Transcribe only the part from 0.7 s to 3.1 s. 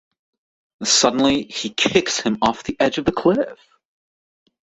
Suddenly, he kicks him off the edge of